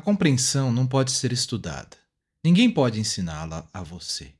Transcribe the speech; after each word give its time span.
A 0.00 0.02
compreensão 0.02 0.72
não 0.72 0.86
pode 0.86 1.10
ser 1.10 1.30
estudada. 1.30 1.94
Ninguém 2.42 2.70
pode 2.70 2.98
ensiná-la 2.98 3.68
a 3.70 3.82
você. 3.82 4.32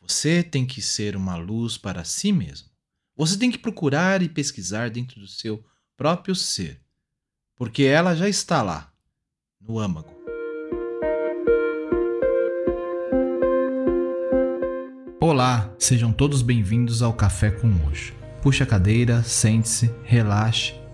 Você 0.00 0.42
tem 0.42 0.64
que 0.64 0.80
ser 0.80 1.14
uma 1.14 1.36
luz 1.36 1.76
para 1.76 2.04
si 2.04 2.32
mesmo. 2.32 2.70
Você 3.14 3.36
tem 3.36 3.50
que 3.50 3.58
procurar 3.58 4.22
e 4.22 4.30
pesquisar 4.30 4.88
dentro 4.88 5.20
do 5.20 5.26
seu 5.26 5.62
próprio 5.94 6.34
ser, 6.34 6.80
porque 7.54 7.82
ela 7.82 8.16
já 8.16 8.30
está 8.30 8.62
lá, 8.62 8.90
no 9.60 9.78
âmago. 9.78 10.10
Olá, 15.20 15.70
sejam 15.78 16.14
todos 16.14 16.40
bem-vindos 16.40 17.02
ao 17.02 17.12
Café 17.12 17.50
com 17.50 17.68
Hoje. 17.86 18.14
Puxe 18.40 18.62
a 18.62 18.66
cadeira, 18.66 19.22
sente-se, 19.22 19.94
relaxe 20.02 20.77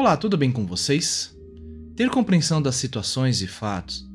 Olá, 0.00 0.16
tudo 0.16 0.38
bem 0.38 0.50
com 0.50 0.64
vocês? 0.64 1.38
Ter 1.94 2.08
compreensão 2.08 2.62
das 2.62 2.76
situações 2.76 3.42
e 3.42 3.46
fatos 3.46 4.08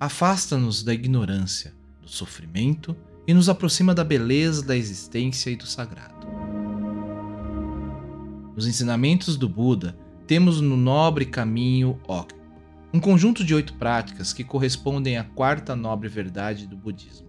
afasta-nos 0.00 0.82
da 0.82 0.92
ignorância, 0.92 1.72
do 2.02 2.08
sofrimento 2.08 2.96
e 3.24 3.32
nos 3.32 3.48
aproxima 3.48 3.94
da 3.94 4.02
beleza 4.02 4.66
da 4.66 4.76
existência 4.76 5.48
e 5.48 5.54
do 5.54 5.64
sagrado. 5.64 6.26
Nos 8.56 8.66
ensinamentos 8.66 9.36
do 9.36 9.48
Buda, 9.48 9.96
temos 10.26 10.60
no 10.60 10.76
nobre 10.76 11.24
caminho 11.24 12.00
Octo, 12.08 12.34
um 12.92 12.98
conjunto 12.98 13.44
de 13.44 13.54
oito 13.54 13.74
práticas 13.74 14.32
que 14.32 14.42
correspondem 14.42 15.18
à 15.18 15.22
quarta 15.22 15.76
nobre 15.76 16.08
verdade 16.08 16.66
do 16.66 16.76
budismo. 16.76 17.28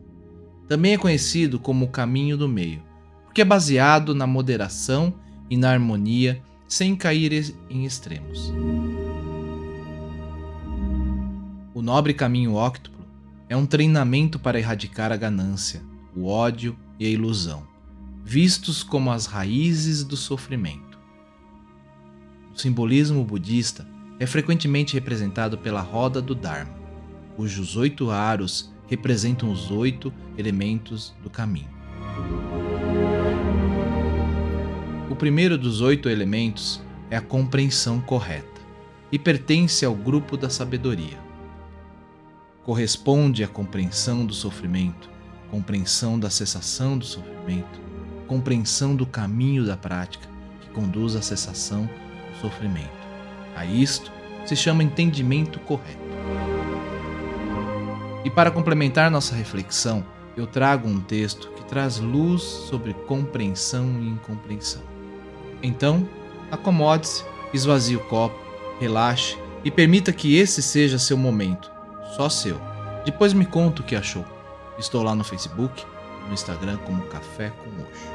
Também 0.67 0.93
é 0.93 0.97
conhecido 0.97 1.59
como 1.59 1.85
o 1.85 1.91
caminho 1.91 2.35
do 2.35 2.49
meio, 2.49 2.81
porque 3.25 3.41
é 3.41 3.45
baseado 3.45 4.15
na 4.15 4.25
moderação 4.25 5.13
e 5.47 5.55
na 5.55 5.69
harmonia 5.69 6.41
sem 6.69 6.95
cair 6.95 7.55
em 7.67 7.83
extremos. 7.83 8.53
O 11.73 11.81
nobre 11.81 12.13
caminho 12.13 12.53
óctuplo 12.53 13.05
é 13.49 13.57
um 13.57 13.65
treinamento 13.65 14.37
para 14.37 14.59
erradicar 14.59 15.11
a 15.11 15.17
ganância, 15.17 15.81
o 16.15 16.27
ódio 16.27 16.77
e 16.99 17.07
a 17.07 17.09
ilusão, 17.09 17.67
vistos 18.23 18.83
como 18.83 19.11
as 19.11 19.25
raízes 19.25 20.03
do 20.03 20.15
sofrimento. 20.15 20.99
O 22.53 22.59
simbolismo 22.59 23.25
budista 23.25 23.87
é 24.19 24.27
frequentemente 24.27 24.93
representado 24.93 25.57
pela 25.57 25.81
roda 25.81 26.21
do 26.21 26.35
Dharma, 26.35 26.77
cujos 27.35 27.75
oito 27.77 28.11
aros 28.11 28.71
representam 28.87 29.51
os 29.51 29.71
oito 29.71 30.13
elementos 30.37 31.15
do 31.23 31.29
caminho. 31.29 31.69
Primeiro 35.19 35.57
dos 35.57 35.81
oito 35.81 36.07
elementos 36.07 36.81
é 37.11 37.17
a 37.17 37.21
compreensão 37.21 37.99
correta 37.99 38.61
e 39.11 39.19
pertence 39.19 39.83
ao 39.83 39.93
grupo 39.93 40.37
da 40.37 40.49
sabedoria. 40.49 41.19
Corresponde 42.63 43.43
à 43.43 43.47
compreensão 43.49 44.25
do 44.25 44.33
sofrimento, 44.33 45.09
compreensão 45.51 46.17
da 46.17 46.29
cessação 46.29 46.97
do 46.97 47.03
sofrimento, 47.03 47.81
compreensão 48.27 48.95
do 48.95 49.05
caminho 49.05 49.65
da 49.65 49.75
prática 49.75 50.25
que 50.61 50.69
conduz 50.69 51.17
à 51.17 51.21
cessação 51.21 51.83
do 51.83 52.39
sofrimento. 52.39 52.87
A 53.57 53.65
isto 53.65 54.09
se 54.45 54.55
chama 54.55 54.83
entendimento 54.83 55.59
correto. 55.59 55.99
E 58.23 58.29
para 58.29 58.51
complementar 58.51 59.11
nossa 59.11 59.35
reflexão, 59.35 60.05
eu 60.37 60.47
trago 60.47 60.87
um 60.87 61.01
texto 61.01 61.49
que 61.57 61.65
traz 61.65 61.99
luz 61.99 62.41
sobre 62.41 62.93
compreensão 62.93 64.01
e 64.01 64.07
incompreensão. 64.07 64.98
Então, 65.61 66.07
acomode-se, 66.51 67.23
esvazie 67.53 67.95
o 67.95 68.03
copo, 68.05 68.39
relaxe 68.79 69.37
e 69.63 69.69
permita 69.69 70.13
que 70.13 70.35
esse 70.35 70.61
seja 70.61 70.97
seu 70.97 71.17
momento, 71.17 71.71
só 72.15 72.29
seu. 72.29 72.59
Depois 73.05 73.33
me 73.33 73.45
conta 73.45 73.81
o 73.81 73.85
que 73.85 73.95
achou. 73.95 74.25
Estou 74.77 75.03
lá 75.03 75.13
no 75.13 75.23
Facebook, 75.23 75.83
no 76.27 76.33
Instagram 76.33 76.77
como 76.77 77.01
Café 77.03 77.49
com 77.49 77.81
Oxo. 77.81 78.09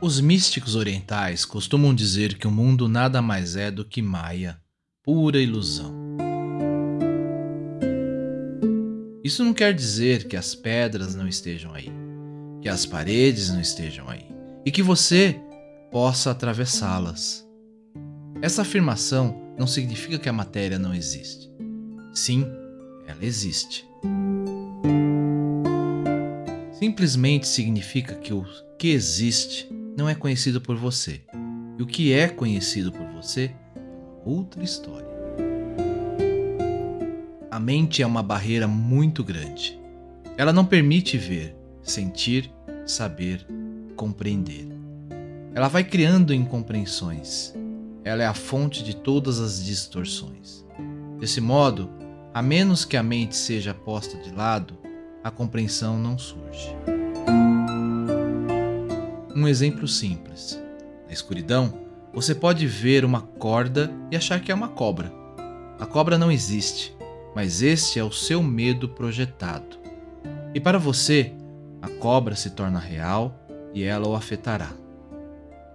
Os 0.00 0.20
místicos 0.20 0.76
orientais 0.76 1.46
costumam 1.46 1.94
dizer 1.94 2.36
que 2.36 2.46
o 2.46 2.50
mundo 2.50 2.88
nada 2.88 3.22
mais 3.22 3.56
é 3.56 3.70
do 3.70 3.84
que 3.84 4.02
Maia, 4.02 4.60
pura 5.02 5.40
ilusão. 5.40 6.03
Isso 9.24 9.42
não 9.42 9.54
quer 9.54 9.72
dizer 9.72 10.28
que 10.28 10.36
as 10.36 10.54
pedras 10.54 11.14
não 11.14 11.26
estejam 11.26 11.72
aí, 11.72 11.90
que 12.60 12.68
as 12.68 12.84
paredes 12.84 13.48
não 13.48 13.58
estejam 13.58 14.06
aí 14.06 14.26
e 14.66 14.70
que 14.70 14.82
você 14.82 15.40
possa 15.90 16.30
atravessá-las. 16.30 17.42
Essa 18.42 18.60
afirmação 18.60 19.34
não 19.58 19.66
significa 19.66 20.18
que 20.18 20.28
a 20.28 20.32
matéria 20.32 20.78
não 20.78 20.94
existe. 20.94 21.50
Sim, 22.12 22.44
ela 23.06 23.24
existe. 23.24 23.88
Simplesmente 26.72 27.48
significa 27.48 28.14
que 28.16 28.34
o 28.34 28.44
que 28.78 28.88
existe 28.88 29.66
não 29.96 30.06
é 30.06 30.14
conhecido 30.14 30.60
por 30.60 30.76
você. 30.76 31.22
E 31.78 31.82
o 31.82 31.86
que 31.86 32.12
é 32.12 32.28
conhecido 32.28 32.92
por 32.92 33.06
você 33.06 33.44
é 33.44 33.80
outra 34.22 34.62
história. 34.62 35.13
A 37.54 37.60
mente 37.60 38.02
é 38.02 38.06
uma 38.06 38.20
barreira 38.20 38.66
muito 38.66 39.22
grande. 39.22 39.80
Ela 40.36 40.52
não 40.52 40.64
permite 40.64 41.16
ver, 41.16 41.56
sentir, 41.84 42.52
saber, 42.84 43.46
compreender. 43.94 44.66
Ela 45.54 45.68
vai 45.68 45.84
criando 45.84 46.34
incompreensões. 46.34 47.54
Ela 48.02 48.24
é 48.24 48.26
a 48.26 48.34
fonte 48.34 48.82
de 48.82 48.96
todas 48.96 49.38
as 49.38 49.64
distorções. 49.64 50.66
Desse 51.20 51.40
modo, 51.40 51.88
a 52.34 52.42
menos 52.42 52.84
que 52.84 52.96
a 52.96 53.04
mente 53.04 53.36
seja 53.36 53.72
posta 53.72 54.18
de 54.18 54.32
lado, 54.34 54.76
a 55.22 55.30
compreensão 55.30 55.96
não 55.96 56.18
surge. 56.18 56.74
Um 59.32 59.46
exemplo 59.46 59.86
simples. 59.86 60.60
Na 61.06 61.12
escuridão, 61.12 61.72
você 62.12 62.34
pode 62.34 62.66
ver 62.66 63.04
uma 63.04 63.20
corda 63.20 63.92
e 64.10 64.16
achar 64.16 64.40
que 64.40 64.50
é 64.50 64.54
uma 64.56 64.70
cobra. 64.70 65.12
A 65.78 65.86
cobra 65.86 66.18
não 66.18 66.32
existe 66.32 66.92
mas 67.34 67.62
este 67.62 67.98
é 67.98 68.04
o 68.04 68.12
seu 68.12 68.42
medo 68.42 68.88
projetado. 68.88 69.78
E 70.54 70.60
para 70.60 70.78
você, 70.78 71.32
a 71.82 71.88
cobra 71.88 72.36
se 72.36 72.50
torna 72.50 72.78
real 72.78 73.34
e 73.74 73.82
ela 73.82 74.06
o 74.06 74.14
afetará. 74.14 74.70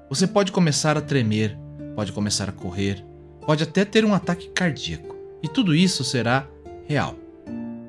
Você 0.09 0.25
pode 0.25 0.51
começar 0.51 0.97
a 0.97 1.01
tremer, 1.01 1.57
pode 1.95 2.11
começar 2.13 2.49
a 2.49 2.53
correr, 2.53 3.03
pode 3.45 3.63
até 3.63 3.83
ter 3.83 4.05
um 4.05 4.13
ataque 4.13 4.49
cardíaco, 4.49 5.15
e 5.43 5.47
tudo 5.47 5.75
isso 5.75 6.03
será 6.03 6.47
real. 6.87 7.15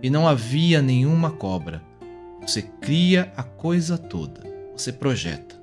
E 0.03 0.10
não 0.10 0.26
havia 0.26 0.82
nenhuma 0.82 1.30
cobra. 1.30 1.82
Você 2.42 2.62
cria 2.62 3.32
a 3.36 3.42
coisa 3.42 3.97
toda, 3.97 4.42
você 4.76 4.92
projeta. 4.92 5.60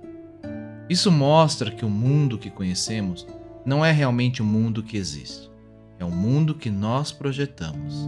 Isso 0.90 1.12
mostra 1.12 1.70
que 1.70 1.84
o 1.84 1.90
mundo 1.90 2.38
que 2.38 2.50
conhecemos 2.50 3.28
não 3.66 3.84
é 3.84 3.92
realmente 3.92 4.42
o 4.42 4.46
mundo 4.46 4.82
que 4.82 4.96
existe 4.96 5.50
é 6.00 6.06
o 6.06 6.12
mundo 6.12 6.56
que 6.56 6.70
nós 6.70 7.12
projetamos. 7.12 8.08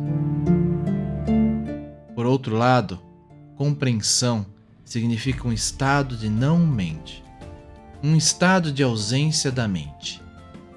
Por 2.16 2.26
outro 2.26 2.56
lado, 2.56 3.00
compreensão 3.56 4.46
significa 4.84 5.48
um 5.48 5.54
estado 5.54 6.18
de 6.18 6.30
não 6.30 6.58
mente, 6.60 7.24
um 8.04 8.16
estado 8.16 8.72
de 8.72 8.84
ausência 8.84 9.52
da 9.52 9.68
mente. 9.68 10.22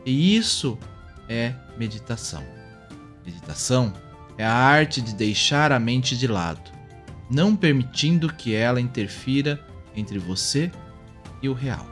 E 0.05 0.37
isso 0.37 0.79
é 1.29 1.55
meditação. 1.79 2.43
Meditação 3.25 3.93
é 4.37 4.45
a 4.45 4.53
arte 4.53 5.01
de 5.01 5.15
deixar 5.15 5.73
a 5.73 5.79
mente 5.79 6.17
de 6.17 6.27
lado, 6.27 6.71
não 7.31 7.55
permitindo 7.55 8.33
que 8.33 8.55
ela 8.55 8.81
interfira 8.81 9.65
entre 9.95 10.19
você 10.19 10.71
e 11.43 11.49
o 11.49 11.53
real. 11.53 11.87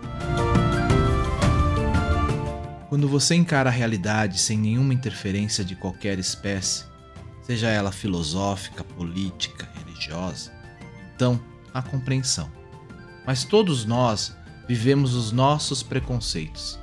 Quando 2.91 3.07
você 3.07 3.37
encara 3.37 3.71
a 3.71 3.73
realidade 3.73 4.37
sem 4.37 4.59
nenhuma 4.59 4.93
interferência 4.93 5.65
de 5.65 5.77
qualquer 5.77 6.19
espécie, 6.19 6.87
seja 7.41 7.69
ela 7.69 7.93
filosófica, 7.93 8.83
política, 8.83 9.69
religiosa, 9.77 10.53
então 11.15 11.41
há 11.73 11.81
compreensão. 11.81 12.51
Mas 13.25 13.45
todos 13.45 13.85
nós 13.85 14.37
vivemos 14.67 15.15
os 15.15 15.31
nossos 15.31 15.85
preconceitos, 15.85 16.81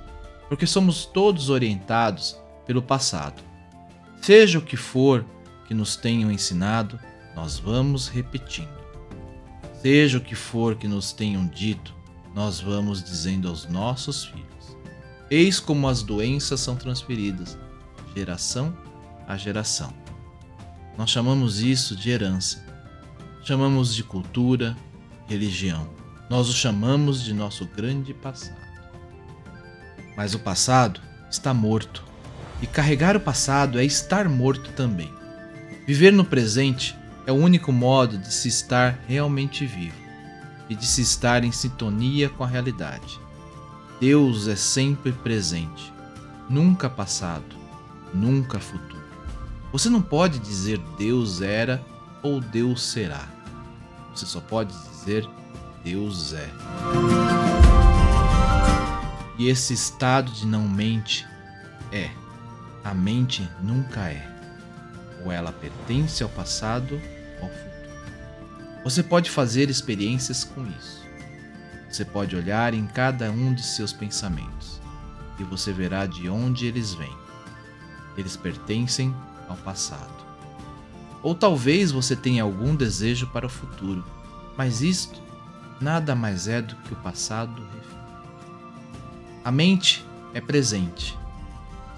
porque 0.48 0.66
somos 0.66 1.04
todos 1.04 1.50
orientados 1.50 2.38
pelo 2.66 2.82
passado. 2.82 3.44
Seja 4.22 4.60
o 4.60 4.62
que 4.62 4.78
for 4.78 5.26
que 5.68 5.74
nos 5.74 5.98
tenham 5.98 6.32
ensinado, 6.32 6.98
nós 7.36 7.60
vamos 7.60 8.08
repetindo. 8.08 8.80
Seja 9.82 10.20
o 10.20 10.22
que 10.22 10.36
for 10.36 10.78
que 10.78 10.88
nos 10.88 11.12
tenham 11.12 11.46
dito, 11.46 11.94
nós 12.34 12.62
vamos 12.62 13.04
dizendo 13.04 13.50
aos 13.50 13.66
nossos 13.66 14.24
filhos. 14.24 14.77
Eis 15.30 15.60
como 15.60 15.88
as 15.88 16.02
doenças 16.02 16.60
são 16.60 16.76
transferidas, 16.76 17.58
geração 18.16 18.76
a 19.28 19.36
geração. 19.36 19.94
Nós 20.98 21.10
chamamos 21.10 21.60
isso 21.60 21.96
de 21.96 22.10
herança. 22.10 22.66
Chamamos 23.44 23.94
de 23.94 24.04
cultura, 24.04 24.76
religião. 25.28 25.90
Nós 26.30 26.50
o 26.50 26.54
chamamos 26.54 27.22
de 27.22 27.34
nosso 27.34 27.66
grande 27.66 28.14
passado. 28.14 28.56
Mas 30.16 30.34
o 30.34 30.40
passado 30.40 31.02
está 31.30 31.54
morto. 31.54 32.04
E 32.62 32.66
carregar 32.66 33.16
o 33.16 33.20
passado 33.20 33.80
é 33.80 33.86
estar 33.86 34.28
morto 34.28 34.72
também. 34.72 35.14
Viver 35.86 36.12
no 36.12 36.26
presente 36.26 36.96
é 37.26 37.32
o 37.32 37.36
único 37.36 37.72
modo 37.72 38.18
de 38.18 38.34
se 38.34 38.48
estar 38.48 39.00
realmente 39.08 39.66
vivo 39.66 39.96
e 40.70 40.76
de 40.76 40.86
se 40.86 41.02
estar 41.02 41.44
em 41.44 41.52
sintonia 41.52 42.30
com 42.30 42.44
a 42.44 42.48
realidade. 42.48 43.20
Deus 44.00 44.48
é 44.48 44.56
sempre 44.56 45.12
presente, 45.12 45.92
nunca 46.48 46.88
passado, 46.88 47.56
nunca 48.14 48.60
futuro. 48.60 49.02
Você 49.72 49.90
não 49.90 50.04
pode 50.04 50.38
dizer 50.38 50.80
Deus 51.00 51.42
era 51.42 51.84
ou 52.22 52.40
Deus 52.40 52.84
será. 52.84 53.28
Você 54.14 54.28
só 54.28 54.40
pode 54.40 54.72
dizer 54.90 55.28
Deus 55.84 56.34
é. 56.34 56.48
E 59.40 59.50
esse 59.50 59.74
estado 59.74 60.32
de 60.32 60.46
não 60.46 60.68
mente 60.68 61.26
é. 61.92 62.12
A 62.84 62.94
mente 62.94 63.50
nunca 63.64 64.02
é. 64.10 64.26
Ou 65.26 65.32
ela 65.32 65.52
pertence 65.52 66.22
ao 66.22 66.30
passado 66.30 67.02
ou 67.42 67.48
ao 67.48 67.50
futuro. 67.50 67.78
Você 68.84 69.02
pode 69.02 69.32
fazer 69.32 69.72
experiências 69.72 70.44
com 70.44 70.64
isso. 70.78 71.07
Você 71.90 72.04
pode 72.04 72.36
olhar 72.36 72.74
em 72.74 72.86
cada 72.86 73.32
um 73.32 73.54
de 73.54 73.64
seus 73.64 73.94
pensamentos 73.94 74.82
e 75.40 75.44
você 75.44 75.72
verá 75.72 76.06
de 76.06 76.30
onde 76.30 76.66
eles 76.66 76.94
vêm. 76.94 77.16
Eles 78.18 78.36
pertencem 78.36 79.16
ao 79.48 79.56
passado. 79.58 80.26
Ou 81.24 81.34
talvez 81.34 81.92
você 81.92 82.16
tenha 82.16 82.44
algum 82.44 82.76
desejo 82.76 83.28
para 83.28 83.46
o 83.46 83.50
futuro, 83.50 84.04
mas 84.58 84.82
isto 84.82 85.22
nada 85.80 86.16
mais 86.16 86.48
é 86.48 86.62
do 86.62 86.76
que 86.78 86.94
o 86.94 86.98
passado 86.98 87.68
A 89.44 89.52
mente 89.52 90.06
é 90.34 90.42
presente. 90.42 91.18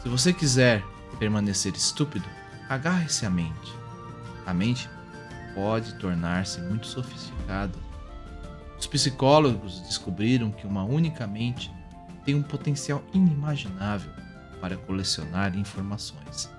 Se 0.03 0.09
você 0.09 0.31
quiser 0.31 0.83
permanecer 1.17 1.73
estúpido, 1.75 2.25
agarre-se 2.69 3.25
à 3.25 3.29
mente. 3.29 3.73
A 4.45 4.53
mente 4.53 4.89
pode 5.55 5.93
tornar-se 5.95 6.61
muito 6.61 6.87
sofisticada. 6.87 7.88
Os 8.79 8.87
psicólogos 8.87 9.81
descobriram 9.81 10.51
que 10.51 10.65
uma 10.65 10.85
única 10.85 11.27
mente 11.27 11.69
tem 12.23 12.33
um 12.33 12.41
potencial 12.41 13.03
inimaginável 13.13 14.11
para 14.61 14.77
colecionar 14.77 15.57
informações, 15.57 16.49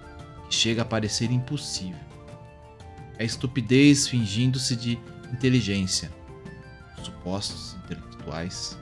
que 0.49 0.55
chega 0.55 0.83
a 0.83 0.85
parecer 0.85 1.31
impossível. 1.31 1.99
É 3.19 3.25
estupidez 3.25 4.07
fingindo-se 4.07 4.77
de 4.77 4.99
inteligência, 5.33 6.11
supostos 7.03 7.77
intelectuais. 7.85 8.79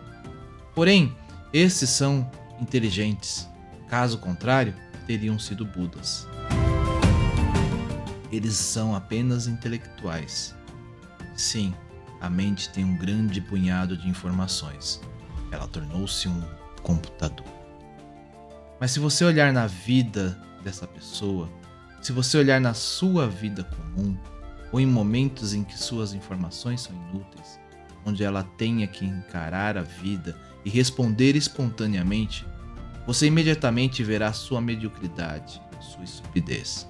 Porém, 0.74 1.16
esses 1.52 1.90
são 1.90 2.28
inteligentes, 2.60 3.48
caso 3.88 4.18
contrário, 4.18 4.74
teriam 5.06 5.38
sido 5.38 5.64
Budas. 5.64 6.26
Eles 8.32 8.54
são 8.54 8.94
apenas 8.94 9.46
intelectuais. 9.46 10.54
Sim, 11.36 11.72
a 12.20 12.28
mente 12.28 12.68
tem 12.70 12.84
um 12.84 12.96
grande 12.96 13.40
punhado 13.40 13.96
de 13.96 14.08
informações. 14.08 15.00
Ela 15.50 15.66
tornou-se 15.68 16.28
um 16.28 16.42
computador. 16.82 17.46
Mas 18.80 18.92
se 18.92 19.00
você 19.00 19.24
olhar 19.24 19.52
na 19.52 19.66
vida 19.66 20.40
dessa 20.62 20.86
pessoa, 20.86 21.48
se 22.00 22.12
você 22.12 22.38
olhar 22.38 22.60
na 22.60 22.74
sua 22.74 23.28
vida 23.28 23.64
comum, 23.64 24.16
ou 24.70 24.80
em 24.80 24.86
momentos 24.86 25.54
em 25.54 25.64
que 25.64 25.78
suas 25.78 26.12
informações 26.12 26.82
são 26.82 26.94
inúteis, 26.94 27.58
onde 28.04 28.22
ela 28.22 28.42
tenha 28.42 28.86
que 28.86 29.04
encarar 29.04 29.76
a 29.76 29.82
vida 29.82 30.38
e 30.64 30.70
responder 30.70 31.34
espontaneamente, 31.36 32.46
você 33.06 33.26
imediatamente 33.26 34.04
verá 34.04 34.32
sua 34.32 34.60
mediocridade, 34.60 35.60
sua 35.80 36.04
estupidez. 36.04 36.86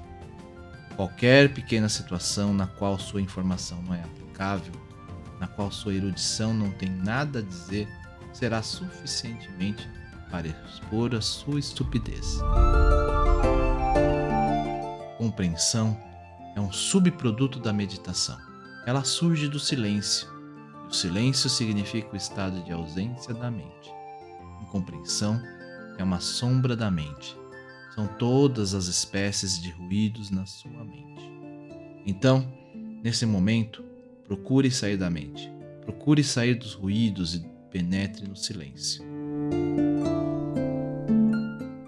Qualquer 0.96 1.54
pequena 1.54 1.88
situação 1.88 2.52
na 2.52 2.66
qual 2.66 2.98
sua 2.98 3.22
informação 3.22 3.80
não 3.82 3.94
é 3.94 4.02
aplicável, 4.02 4.72
na 5.40 5.46
qual 5.46 5.70
sua 5.70 5.94
erudição 5.94 6.52
não 6.52 6.70
tem 6.70 6.88
nada 6.88 7.38
a 7.38 7.42
dizer, 7.42 7.88
será 8.32 8.62
suficientemente 8.62 9.88
para 10.30 10.48
expor 10.48 11.14
a 11.14 11.20
sua 11.20 11.58
estupidez. 11.58 12.38
Compreensão 15.16 15.98
é 16.54 16.60
um 16.60 16.72
subproduto 16.72 17.58
da 17.58 17.72
meditação. 17.72 18.38
Ela 18.86 19.04
surge 19.04 19.48
do 19.48 19.58
silêncio 19.58 20.38
o 20.88 20.94
silêncio 20.94 21.50
significa 21.50 22.14
o 22.14 22.16
estado 22.16 22.64
de 22.64 22.72
ausência 22.72 23.34
da 23.34 23.50
mente. 23.50 23.92
Incompreensão 24.62 25.38
é 25.98 26.02
uma 26.02 26.18
sombra 26.18 26.74
da 26.74 26.90
mente. 26.90 27.36
São 27.94 28.06
todas 28.06 28.72
as 28.72 28.86
espécies 28.86 29.60
de 29.60 29.70
ruídos 29.70 30.30
na 30.30 30.46
sua 30.46 30.82
mente. 30.84 31.30
Então, 32.06 32.50
nesse 33.04 33.26
momento, 33.26 33.84
procure 34.28 34.70
sair 34.70 34.98
da 34.98 35.08
mente. 35.08 35.50
Procure 35.80 36.22
sair 36.22 36.54
dos 36.54 36.74
ruídos 36.74 37.34
e 37.34 37.40
penetre 37.70 38.28
no 38.28 38.36
silêncio. 38.36 39.02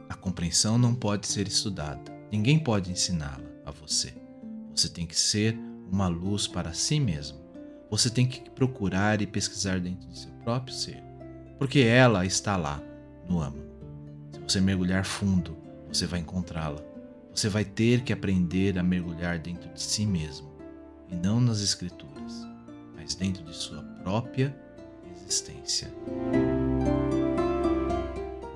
A 0.08 0.14
compreensão 0.14 0.78
não 0.78 0.94
pode 0.94 1.26
ser 1.26 1.46
estudada. 1.46 2.00
Ninguém 2.32 2.58
pode 2.58 2.90
ensiná-la 2.90 3.44
a 3.66 3.70
você. 3.70 4.14
Você 4.74 4.88
tem 4.88 5.06
que 5.06 5.18
ser 5.18 5.54
uma 5.92 6.08
luz 6.08 6.46
para 6.46 6.72
si 6.72 6.98
mesmo. 6.98 7.38
Você 7.90 8.08
tem 8.08 8.26
que 8.26 8.48
procurar 8.50 9.20
e 9.20 9.26
pesquisar 9.26 9.78
dentro 9.78 10.08
do 10.08 10.16
seu 10.16 10.30
próprio 10.42 10.74
ser, 10.74 11.02
porque 11.58 11.80
ela 11.80 12.24
está 12.24 12.56
lá, 12.56 12.80
no 13.28 13.42
âmago. 13.42 13.68
Se 14.32 14.40
você 14.40 14.60
mergulhar 14.60 15.04
fundo, 15.04 15.56
você 15.88 16.06
vai 16.06 16.20
encontrá-la. 16.20 16.80
Você 17.34 17.48
vai 17.48 17.64
ter 17.64 18.02
que 18.02 18.12
aprender 18.12 18.78
a 18.78 18.82
mergulhar 18.82 19.38
dentro 19.38 19.68
de 19.72 19.82
si 19.82 20.06
mesmo, 20.06 20.49
e 21.10 21.14
não 21.14 21.40
nas 21.40 21.60
escrituras, 21.60 22.46
mas 22.94 23.14
dentro 23.14 23.42
de 23.44 23.54
sua 23.54 23.82
própria 24.02 24.54
existência. 25.10 25.92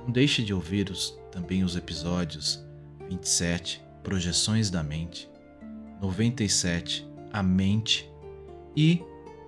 Não 0.03 0.11
deixe 0.11 0.43
de 0.43 0.53
ouvir 0.53 0.89
os, 0.89 1.17
também 1.31 1.63
os 1.63 1.75
episódios 1.75 2.63
27, 3.09 3.83
Projeções 4.03 4.69
da 4.69 4.83
Mente, 4.83 5.29
97, 6.01 7.07
A 7.31 7.41
Mente 7.41 8.09
e 8.75 9.01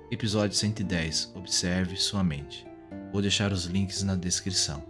Episódio 0.10 0.56
110 0.56 1.34
Observe 1.36 1.98
sua 1.98 2.24
mente. 2.24 2.66
Vou 3.12 3.22
deixar 3.22 3.52
os 3.52 3.66
links 3.66 4.04
na 4.04 4.16
descrição. 4.16 4.82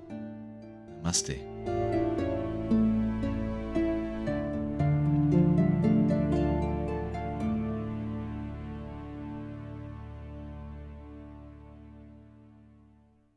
Namastê. 0.97 1.46